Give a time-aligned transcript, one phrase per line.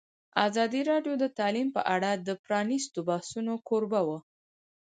[0.47, 4.19] ازادي راډیو د تعلیم په اړه د پرانیستو بحثونو کوربه وه.